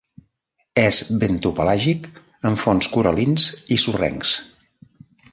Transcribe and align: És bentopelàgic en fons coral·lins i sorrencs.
És 0.83 0.97
bentopelàgic 1.23 2.07
en 2.51 2.57
fons 2.61 2.89
coral·lins 2.95 3.45
i 3.77 3.77
sorrencs. 3.83 4.33